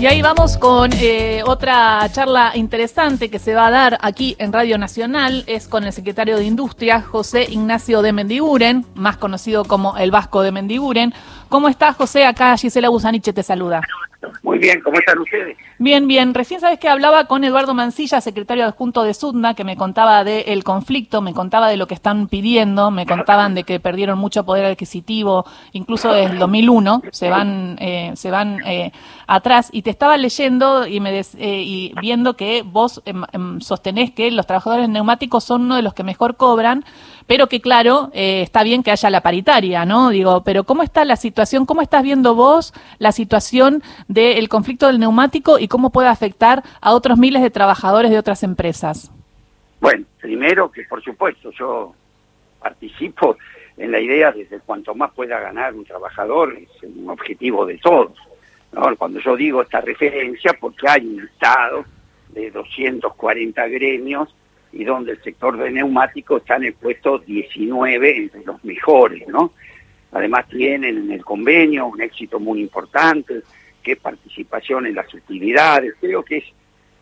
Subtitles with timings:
[0.00, 4.50] Y ahí vamos con eh, otra charla interesante que se va a dar aquí en
[4.50, 5.44] Radio Nacional.
[5.46, 10.40] Es con el secretario de Industria, José Ignacio de Mendiguren, más conocido como el Vasco
[10.40, 11.12] de Mendiguren.
[11.50, 12.24] ¿Cómo estás, José?
[12.24, 13.82] Acá Gisela Busaniche te saluda.
[14.42, 15.56] Muy bien, ¿cómo están ustedes?
[15.78, 16.34] Bien, bien.
[16.34, 20.62] Recién sabes que hablaba con Eduardo Mancilla, secretario adjunto de SUDNA, que me contaba del
[20.62, 24.66] conflicto, me contaba de lo que están pidiendo, me contaban de que perdieron mucho poder
[24.66, 28.92] adquisitivo, incluso desde el 2001, se van, eh, se van eh,
[29.26, 29.70] atrás.
[29.72, 34.30] Y te estaba leyendo y, me eh, y viendo que vos em, em, sostenés que
[34.30, 36.84] los trabajadores neumáticos son uno de los que mejor cobran,
[37.30, 40.10] pero que claro, está bien que haya la paritaria, ¿no?
[40.10, 41.64] Digo, pero ¿cómo está la situación?
[41.64, 46.92] ¿Cómo estás viendo vos la situación del conflicto del neumático y cómo puede afectar a
[46.92, 49.12] otros miles de trabajadores de otras empresas?
[49.80, 51.94] Bueno, primero que por supuesto yo
[52.58, 53.36] participo
[53.76, 57.78] en la idea de que cuanto más pueda ganar un trabajador es un objetivo de
[57.78, 58.18] todos.
[58.98, 61.84] Cuando yo digo esta referencia, porque hay un estado
[62.30, 64.34] de 240 gremios
[64.72, 69.52] y donde el sector de neumáticos está en el puesto 19 entre los mejores, ¿no?
[70.12, 73.42] Además tienen en el convenio un éxito muy importante,
[73.82, 76.44] que participación en las actividades, creo que es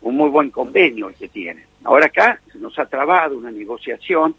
[0.01, 1.65] un muy buen convenio el que tienen.
[1.83, 4.35] Ahora acá se nos ha trabado una negociación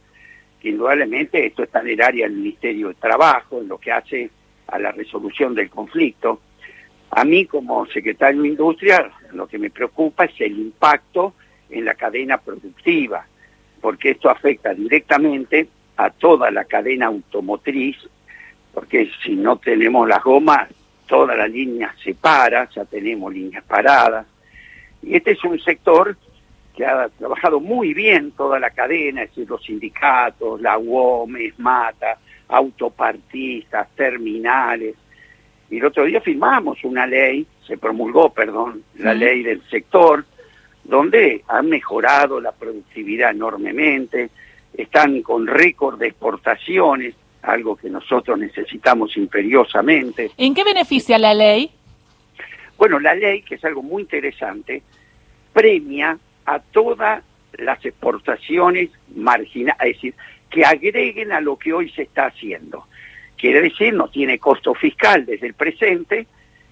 [0.60, 4.30] que indudablemente esto está en el área del Ministerio de Trabajo, en lo que hace
[4.66, 6.40] a la resolución del conflicto.
[7.10, 11.34] A mí como secretario de Industria lo que me preocupa es el impacto
[11.70, 13.26] en la cadena productiva,
[13.80, 17.96] porque esto afecta directamente a toda la cadena automotriz,
[18.72, 20.68] porque si no tenemos las gomas
[21.10, 24.26] toda la línea se para, ya tenemos líneas paradas.
[25.02, 26.16] Y este es un sector
[26.76, 32.16] que ha trabajado muy bien toda la cadena, es decir, los sindicatos, la UOM, Mata,
[32.48, 34.94] autopartistas, terminales.
[35.68, 40.24] Y el otro día firmamos una ley, se promulgó, perdón, la ley del sector,
[40.84, 44.30] donde han mejorado la productividad enormemente,
[44.74, 50.30] están con récord de exportaciones, algo que nosotros necesitamos imperiosamente.
[50.36, 51.70] ¿En qué beneficia la ley?
[52.76, 54.82] Bueno, la ley, que es algo muy interesante,
[55.52, 57.22] premia a todas
[57.58, 60.14] las exportaciones marginales, es decir,
[60.48, 62.86] que agreguen a lo que hoy se está haciendo.
[63.36, 66.26] Quiere decir, no tiene costo fiscal desde el presente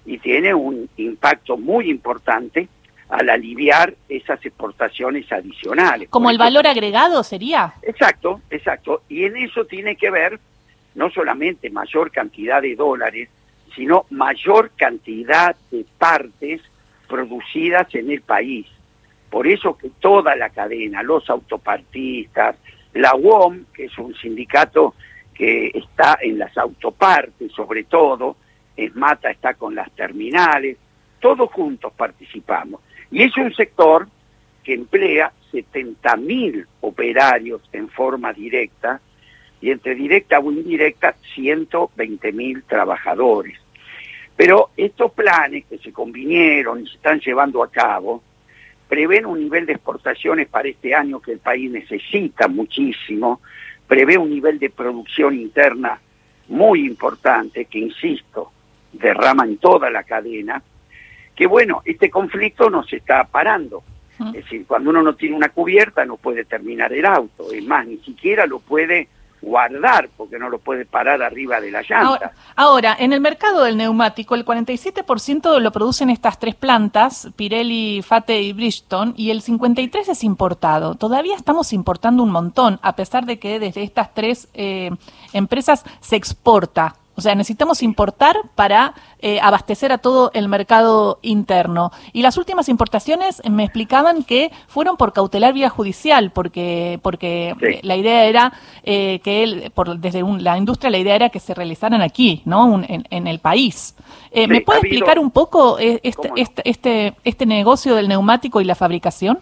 [0.05, 2.69] y tiene un impacto muy importante
[3.09, 6.09] al aliviar esas exportaciones adicionales.
[6.11, 7.75] ¿Como el valor agregado sería?
[7.83, 9.03] Exacto, exacto.
[9.09, 10.39] Y en eso tiene que ver
[10.95, 13.29] no solamente mayor cantidad de dólares,
[13.75, 16.61] sino mayor cantidad de partes
[17.09, 18.67] producidas en el país.
[19.31, 22.57] Por eso que toda la cadena, los autopartistas,
[22.95, 24.95] la UOM, que es un sindicato
[25.35, 28.37] que está en las autopartes sobre todo,
[28.77, 30.77] ESMATA está con las terminales,
[31.21, 32.81] todos juntos participamos.
[33.11, 34.09] Y es un sector
[34.63, 39.01] que emplea 70.000 operarios en forma directa,
[39.61, 43.59] y entre directa o indirecta 120 mil trabajadores.
[44.37, 48.23] Pero estos planes que se convinieron y se están llevando a cabo
[48.89, 53.41] prevén un nivel de exportaciones para este año que el país necesita muchísimo,
[53.87, 56.01] prevé un nivel de producción interna
[56.49, 58.51] muy importante que, insisto,
[58.93, 60.63] derrama en toda la cadena,
[61.39, 63.85] que bueno, este conflicto nos está parando.
[64.19, 67.87] Es decir, cuando uno no tiene una cubierta no puede terminar el auto, es más,
[67.87, 69.07] ni siquiera lo puede
[69.41, 72.33] guardar porque no lo puede parar arriba de la llanta.
[72.57, 78.43] Ahora, en el mercado del neumático, el 47% lo producen estas tres plantas, Pirelli, Fate
[78.43, 80.97] y Bridgestone, y el 53% es importado.
[80.97, 84.91] Todavía estamos importando un montón, a pesar de que desde estas tres eh,
[85.33, 91.91] empresas se exporta o sea, necesitamos importar para eh, abastecer a todo el mercado interno.
[92.13, 97.97] Y las últimas importaciones me explicaban que fueron por cautelar vía judicial, porque porque la
[97.97, 98.53] idea era
[98.85, 102.85] eh, que él, por, desde la industria, la idea era que se realizaran aquí, ¿no?
[102.87, 103.97] en, el país.
[104.31, 108.77] Eh, ¿Me puede explicar un poco este, este, este, este negocio del neumático y la
[108.77, 109.41] fabricación?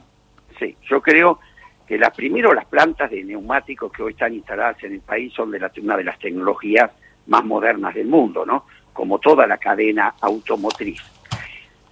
[0.58, 1.40] Sí, yo creo
[1.86, 5.50] que las primero las plantas de neumáticos que hoy están instaladas en el país son
[5.50, 6.90] de la, una de las tecnologías
[7.26, 8.64] más modernas del mundo, ¿no?
[8.92, 11.00] Como toda la cadena automotriz.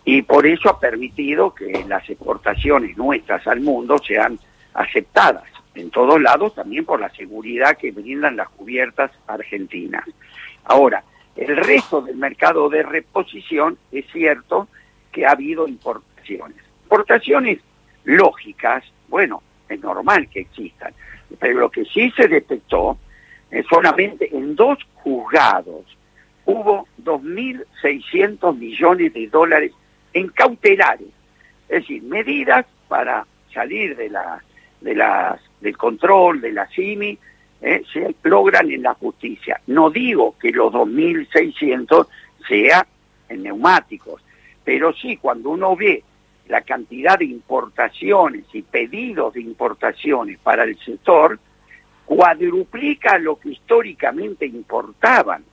[0.04, 4.38] Y por eso ha permitido que las exportaciones nuestras al mundo sean
[4.74, 5.44] aceptadas
[5.74, 10.04] en todos lados, también por la seguridad que brindan las cubiertas argentinas.
[10.64, 11.02] Ahora,
[11.36, 14.68] el resto del mercado de reposición es cierto
[15.10, 16.58] que ha habido importaciones.
[16.84, 17.58] Importaciones
[18.04, 20.92] lógicas, bueno, es normal que existan,
[21.38, 22.98] pero lo que sí se detectó
[23.50, 24.78] es solamente en dos
[25.24, 25.84] juzgados
[26.46, 29.72] hubo 2.600 millones de dólares
[30.12, 31.08] en cautelares,
[31.68, 34.42] es decir, medidas para salir de la,
[34.80, 37.18] de las, del control de la CIMI,
[37.62, 39.60] eh, se logran en la justicia.
[39.66, 42.06] No digo que los 2.600
[42.46, 42.86] sea
[43.28, 44.22] en neumáticos,
[44.62, 46.02] pero sí cuando uno ve
[46.48, 51.38] la cantidad de importaciones y pedidos de importaciones para el sector,
[52.04, 55.44] cuadruplica lo que históricamente importaban.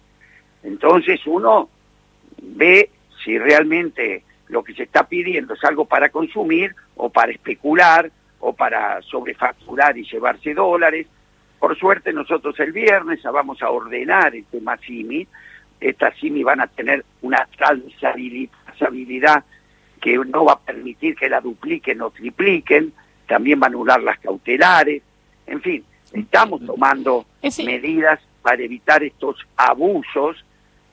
[0.63, 1.69] Entonces uno
[2.42, 2.89] ve
[3.24, 8.53] si realmente lo que se está pidiendo es algo para consumir o para especular o
[8.53, 11.07] para sobrefacturar y llevarse dólares.
[11.59, 14.77] Por suerte nosotros el viernes vamos a ordenar el tema.
[15.80, 19.44] Estas CIMI van a tener una transabilidad
[20.00, 22.92] que no va a permitir que la dupliquen o tripliquen,
[23.27, 25.04] también va a anular las cautelares,
[25.47, 25.83] en fin,
[26.13, 30.44] estamos tomando medidas para evitar estos abusos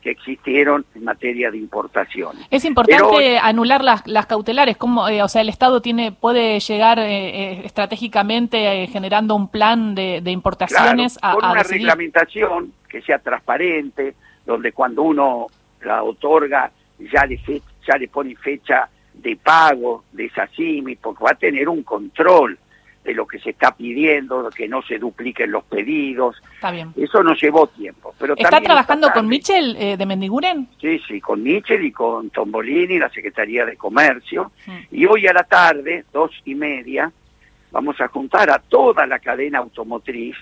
[0.03, 2.47] que existieron en materia de importaciones.
[2.51, 6.99] Es importante anular las, las cautelares, como, eh, o sea, el Estado tiene puede llegar
[7.01, 14.15] eh, eh, estratégicamente generando un plan de, importaciones a, con una reglamentación que sea transparente,
[14.47, 15.47] donde cuando uno
[15.83, 16.71] la otorga
[17.13, 17.41] ya le
[17.87, 22.57] ya le pone fecha de pago de esa CIMI, porque va a tener un control
[23.09, 26.37] de lo que se está pidiendo, que no se dupliquen los pedidos.
[26.57, 26.93] Está bien.
[26.95, 28.15] Eso nos llevó tiempo.
[28.19, 30.69] Pero ¿Está trabajando con Michel eh, de Mendiguren?
[30.79, 34.53] Sí, sí, con Michel y con Tombolini, la Secretaría de Comercio.
[34.67, 34.73] Mm.
[34.93, 37.11] Y hoy a la tarde, dos y media,
[37.71, 40.37] vamos a juntar a toda la cadena automotriz,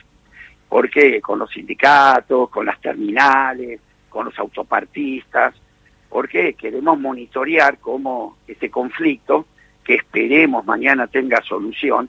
[0.69, 5.55] porque con los sindicatos, con las terminales, con los autopartistas,
[6.09, 9.47] porque queremos monitorear cómo este conflicto,
[9.85, 12.09] que esperemos mañana tenga solución,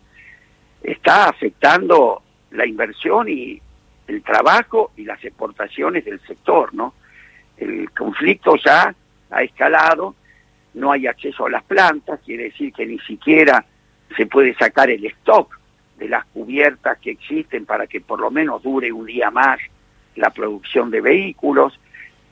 [0.83, 2.21] está afectando
[2.51, 3.61] la inversión y
[4.07, 6.93] el trabajo y las exportaciones del sector, ¿no?
[7.57, 8.93] El conflicto ya
[9.29, 10.15] ha escalado,
[10.75, 13.65] no hay acceso a las plantas, quiere decir que ni siquiera
[14.15, 15.59] se puede sacar el stock
[15.97, 19.59] de las cubiertas que existen para que por lo menos dure un día más
[20.15, 21.79] la producción de vehículos.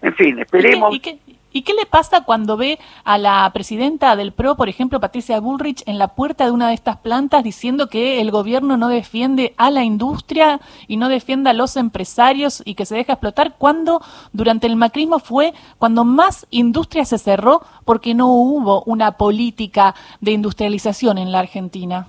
[0.01, 0.95] En fin, esperemos.
[0.95, 1.17] ¿Y qué
[1.61, 6.09] le pasa cuando ve a la presidenta del PRO, por ejemplo, Patricia Bullrich, en la
[6.09, 10.59] puerta de una de estas plantas diciendo que el gobierno no defiende a la industria
[10.87, 14.01] y no defiende a los empresarios y que se deja explotar, cuando
[14.33, 20.31] durante el macrismo fue cuando más industria se cerró porque no hubo una política de
[20.31, 22.07] industrialización en la Argentina?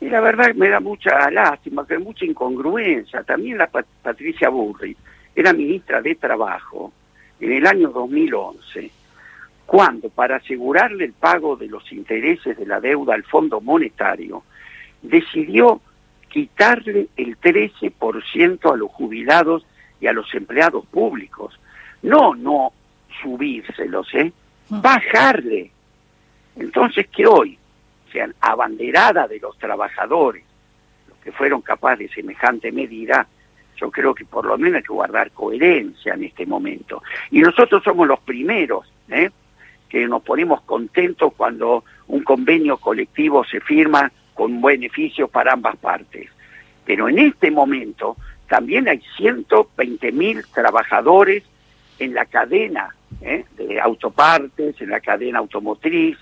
[0.00, 3.22] Y la verdad me da mucha lástima, que mucha incongruencia.
[3.22, 3.70] También la
[4.02, 4.98] Patricia Bullrich
[5.34, 6.92] era ministra de Trabajo
[7.44, 8.90] en el año 2011,
[9.66, 14.42] cuando para asegurarle el pago de los intereses de la deuda al Fondo Monetario,
[15.02, 15.80] decidió
[16.30, 19.66] quitarle el 13% a los jubilados
[20.00, 21.58] y a los empleados públicos.
[22.02, 22.72] No, no
[23.22, 24.32] subírselos, ¿eh?
[24.70, 24.80] Mm.
[24.80, 25.70] Bajarle.
[26.56, 27.58] Entonces que hoy
[28.10, 30.44] sean abanderada de los trabajadores,
[31.08, 33.26] los que fueron capaces de semejante medida,
[33.76, 37.02] yo creo que por lo menos hay que guardar coherencia en este momento.
[37.30, 39.30] Y nosotros somos los primeros ¿eh?
[39.88, 46.28] que nos ponemos contentos cuando un convenio colectivo se firma con beneficios para ambas partes.
[46.84, 48.16] Pero en este momento
[48.48, 51.42] también hay 120 mil trabajadores
[51.98, 53.44] en la cadena ¿eh?
[53.56, 56.18] de autopartes, en la cadena automotriz,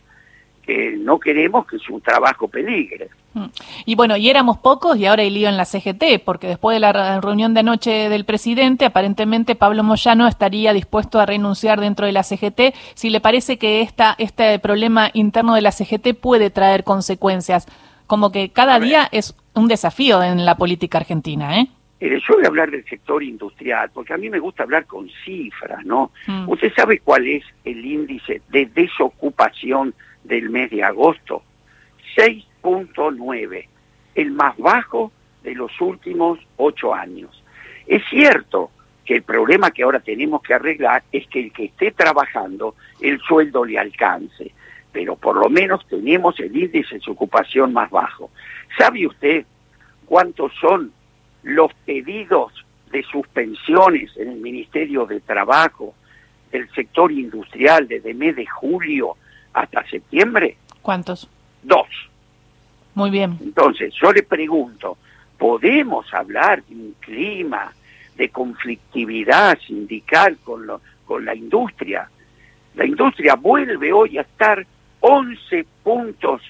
[0.63, 3.09] que no queremos que su trabajo peligre.
[3.35, 3.45] Mm.
[3.87, 6.81] Y bueno, y éramos pocos y ahora hay lío en la CGT, porque después de
[6.81, 12.13] la reunión de anoche del presidente, aparentemente Pablo Moyano estaría dispuesto a renunciar dentro de
[12.13, 12.75] la CGT.
[12.95, 17.67] Si le parece que esta, este problema interno de la CGT puede traer consecuencias,
[18.07, 21.69] como que cada día es un desafío en la política argentina, ¿eh?
[22.03, 25.85] yo voy a hablar del sector industrial, porque a mí me gusta hablar con cifras,
[25.85, 26.11] ¿no?
[26.27, 26.49] Mm.
[26.49, 31.43] ¿Usted sabe cuál es el índice de desocupación del mes de agosto?
[32.63, 33.67] 6.9,
[34.15, 37.43] el más bajo de los últimos ocho años.
[37.87, 38.71] Es cierto
[39.05, 43.21] que el problema que ahora tenemos que arreglar es que el que esté trabajando, el
[43.21, 44.53] sueldo le alcance,
[44.93, 48.31] pero por lo menos tenemos el índice de ocupación más bajo.
[48.79, 49.45] ¿Sabe usted
[50.07, 50.93] cuántos son
[51.43, 52.53] los pedidos
[52.93, 55.95] de suspensiones en el Ministerio de Trabajo
[56.53, 59.17] del sector industrial desde mes de julio
[59.55, 60.57] hasta septiembre?
[60.83, 61.29] ¿Cuántos?
[61.63, 61.89] Dos.
[62.95, 63.39] Muy bien.
[63.41, 64.99] Entonces, yo le pregunto,
[65.39, 67.73] ¿podemos hablar de un clima
[68.17, 72.09] de conflictividad sindical con, lo, con la industria?
[72.75, 74.65] La industria vuelve hoy a estar
[75.01, 76.43] 11 puntos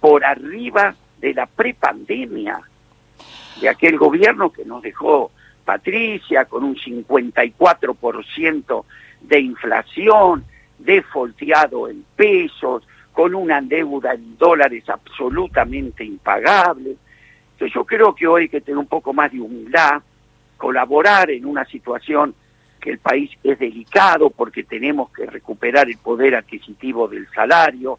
[0.00, 2.60] por arriba de la prepandemia,
[3.60, 5.30] de aquel gobierno que nos dejó
[5.64, 8.84] Patricia con un 54%
[9.22, 10.44] de inflación,
[10.78, 16.96] defolteado en pesos, con una deuda en dólares absolutamente impagable.
[17.52, 20.02] Entonces yo creo que hoy hay que tener un poco más de humildad,
[20.56, 22.34] colaborar en una situación
[22.80, 27.98] que el país es delicado porque tenemos que recuperar el poder adquisitivo del salario,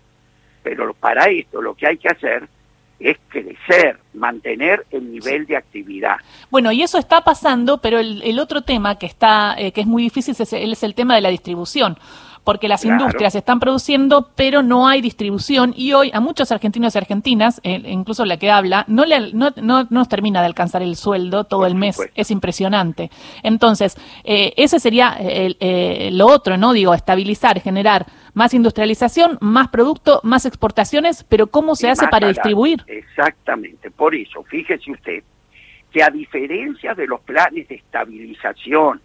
[0.62, 2.48] pero para esto lo que hay que hacer
[3.00, 6.18] es crecer, mantener el nivel de actividad.
[6.50, 10.04] Bueno, y eso está pasando, pero el, otro tema que está, eh, que es muy
[10.04, 11.98] difícil es, es el tema de la distribución
[12.46, 16.98] porque las industrias están produciendo, pero no hay distribución y hoy a muchos argentinos y
[17.00, 20.96] argentinas, eh, incluso la que habla, no, le, no, no, nos termina de alcanzar el
[20.96, 21.98] sueldo todo el mes.
[22.14, 23.10] Es impresionante.
[23.42, 26.72] Entonces, eh, ese sería eh, lo otro, ¿no?
[26.72, 32.84] Digo, estabilizar, generar más industrialización, más producto, más exportaciones, pero ¿cómo se hace para distribuir?
[32.86, 35.24] Exactamente, por eso, fíjese usted
[35.92, 39.02] que a diferencia de los planes de estabilización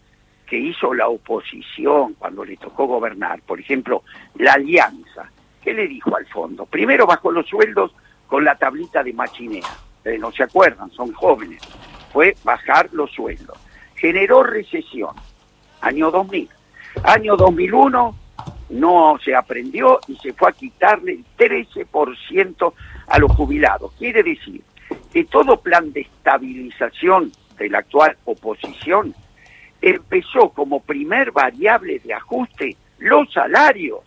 [0.50, 4.02] que hizo la oposición cuando le tocó gobernar, por ejemplo,
[4.35, 5.30] la alianza,
[5.62, 6.66] ¿qué le dijo al fondo?
[6.66, 7.92] Primero bajó los sueldos
[8.26, 9.69] con la tablita de machinea,
[10.04, 11.62] eh, no se acuerdan, son jóvenes,
[12.12, 13.57] fue bajar los sueldos.
[13.95, 15.14] Generó recesión,
[15.80, 16.49] año 2000.
[17.04, 18.16] Año 2001
[18.71, 22.73] no se aprendió y se fue a quitarle el 13%
[23.07, 23.92] a los jubilados.
[23.97, 24.62] Quiere decir
[25.12, 29.14] que todo plan de estabilización de la actual oposición
[29.81, 34.01] empezó como primer variable de ajuste los salarios.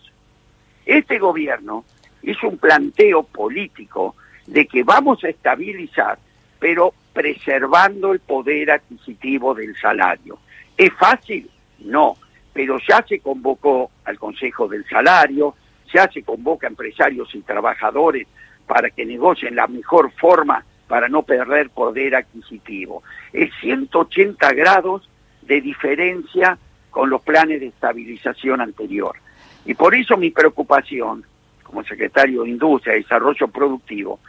[0.86, 1.84] Este gobierno
[2.22, 4.14] hizo un planteo político
[4.46, 6.18] de que vamos a estabilizar,
[6.58, 10.38] pero preservando el poder adquisitivo del salario.
[10.76, 11.50] ¿Es fácil?
[11.80, 12.16] No,
[12.52, 15.54] pero ya se convocó al Consejo del Salario,
[15.92, 18.26] ya se convoca a empresarios y trabajadores
[18.66, 23.02] para que negocien la mejor forma para no perder poder adquisitivo.
[23.32, 25.08] Es 180 grados
[25.46, 26.58] de diferencia
[26.90, 29.16] con los planes de estabilización anterior.
[29.64, 31.24] Y por eso mi preocupación,
[31.62, 34.20] como secretario de Industria y Desarrollo Productivo,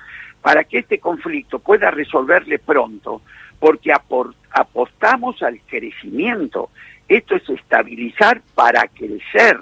[0.42, 3.22] para que este conflicto pueda resolverle pronto,
[3.60, 6.70] porque apostamos al crecimiento.
[7.08, 9.60] Esto es estabilizar para crecer.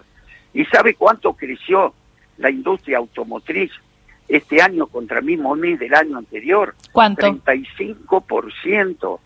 [0.53, 1.93] ¿Y sabe cuánto creció
[2.37, 3.71] la industria automotriz
[4.27, 6.75] este año contra el mismo mes del año anterior?
[6.91, 7.27] ¿Cuánto?
[7.27, 9.19] 35%.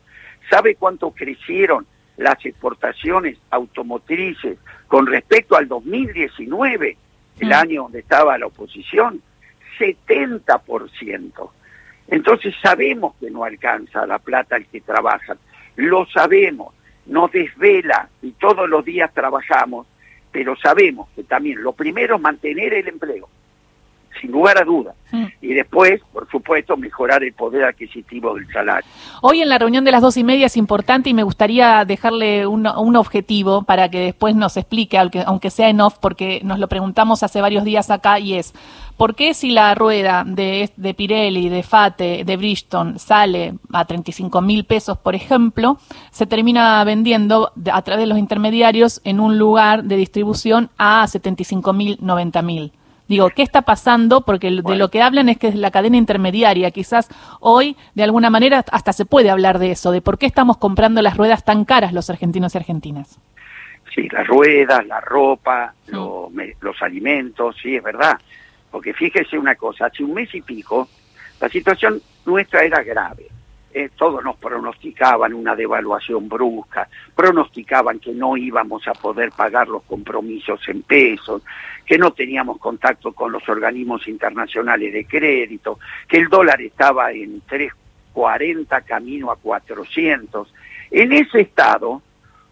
[0.49, 1.85] ¿Sabe cuánto crecieron
[2.17, 4.57] las exportaciones automotrices
[4.87, 6.97] con respecto al 2019,
[7.39, 7.53] el mm.
[7.53, 9.21] año donde estaba la oposición,
[9.79, 11.49] 70%.
[12.09, 15.37] Entonces sabemos que no alcanza la plata el que trabaja,
[15.75, 16.73] lo sabemos,
[17.05, 19.87] nos desvela y todos los días trabajamos,
[20.31, 23.29] pero sabemos que también lo primero es mantener el empleo,
[24.19, 24.95] sin lugar a dudas.
[25.11, 25.25] Mm.
[25.41, 28.89] Y después, por supuesto, mejorar el poder adquisitivo del salario.
[29.21, 32.45] Hoy en la reunión de las dos y media es importante y me gustaría dejarle
[32.45, 36.67] un, objetivo para que después nos explique, aunque, aunque sea en off, porque nos lo
[36.67, 38.53] preguntamos hace varios días acá y es,
[38.97, 44.41] ¿por qué si la rueda de, de Pirelli, de Fate, de Bridgestone sale a 35
[44.41, 45.77] mil pesos, por ejemplo,
[46.11, 51.73] se termina vendiendo a través de los intermediarios en un lugar de distribución a 75
[51.73, 52.71] mil, 90 mil?
[53.07, 54.21] Digo, ¿qué está pasando?
[54.21, 56.71] Porque de lo que hablan es que es la cadena intermediaria.
[56.71, 57.09] Quizás
[57.39, 61.01] hoy, de alguna manera, hasta se puede hablar de eso, de por qué estamos comprando
[61.01, 63.19] las ruedas tan caras los argentinos y argentinas.
[63.95, 68.19] Sí, las ruedas, la ropa, los alimentos, sí, es verdad.
[68.69, 70.87] Porque fíjese una cosa, hace un mes y pico,
[71.39, 73.27] la situación nuestra era grave.
[73.73, 79.83] Eh, todos nos pronosticaban una devaluación brusca, pronosticaban que no íbamos a poder pagar los
[79.83, 81.43] compromisos en pesos,
[81.85, 87.41] que no teníamos contacto con los organismos internacionales de crédito, que el dólar estaba en
[87.43, 90.53] 3.40 camino a 400.
[90.89, 92.01] En ese estado,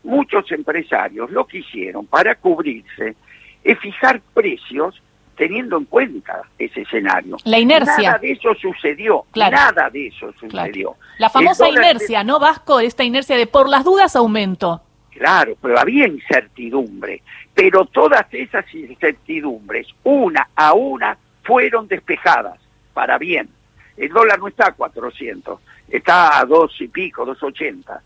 [0.04, 3.16] muchos empresarios lo que hicieron para cubrirse
[3.64, 5.02] es fijar precios
[5.36, 7.38] teniendo en cuenta ese escenario.
[7.44, 8.12] La inercia.
[8.12, 9.25] Nada de eso sucedió.
[9.36, 10.96] Nada de eso sucedió.
[11.18, 12.80] La famosa inercia, ¿no, Vasco?
[12.80, 14.82] Esta inercia de por las dudas aumento.
[15.12, 17.22] Claro, pero había incertidumbre.
[17.54, 22.60] Pero todas esas incertidumbres, una a una, fueron despejadas
[22.94, 23.50] para bien.
[23.96, 28.01] El dólar no está a 400, está a dos y pico, 280.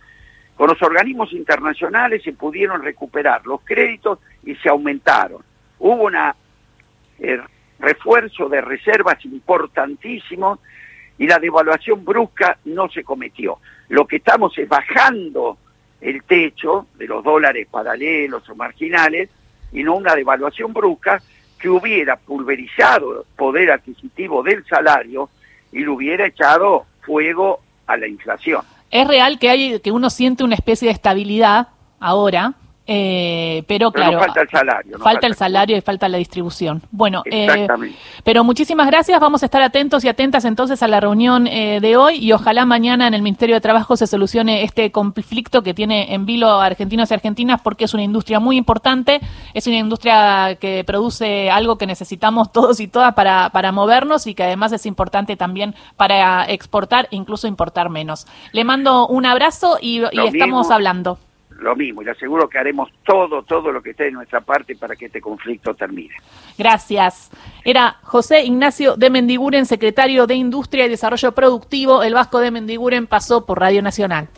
[0.55, 5.41] Con los organismos internacionales se pudieron recuperar los créditos y se aumentaron.
[5.79, 6.35] Hubo una
[7.19, 7.41] el
[7.79, 10.59] refuerzo de reservas importantísimo
[11.17, 13.59] y la devaluación brusca no se cometió.
[13.89, 15.57] Lo que estamos es bajando
[16.01, 19.29] el techo de los dólares paralelos o marginales
[19.71, 21.21] y no una devaluación brusca
[21.59, 25.29] que hubiera pulverizado el poder adquisitivo del salario
[25.71, 28.63] y le hubiera echado fuego a la inflación.
[28.91, 31.67] Es real que hay que uno siente una especie de estabilidad
[31.99, 32.53] ahora
[32.91, 34.97] Eh, pero, claro, falta el salario.
[34.97, 36.81] falta, el salario y falta la distribución.
[36.89, 37.67] Bueno, eh,
[38.23, 39.19] pero muchísimas gracias.
[39.19, 42.65] Vamos a estar atentos y atentas entonces a la reunión eh, de hoy y ojalá
[42.65, 47.11] mañana en el Ministerio de Trabajo se solucione este conflicto que tiene en vilo argentinos
[47.11, 49.21] y argentinas porque es una industria muy importante,
[49.53, 54.33] es una industria que produce algo que necesitamos todos y todas para, para movernos y
[54.33, 58.25] que además es importante también para exportar, incluso importar menos.
[58.51, 61.19] Le mando un abrazo y, estamos hablando
[61.61, 64.75] lo mismo, y le aseguro que haremos todo, todo lo que esté de nuestra parte
[64.75, 66.15] para que este conflicto termine.
[66.57, 67.31] Gracias.
[67.63, 72.03] Era José Ignacio de Mendiguren, secretario de Industria y Desarrollo Productivo.
[72.03, 74.27] El Vasco de Mendiguren pasó por Radio Nacional.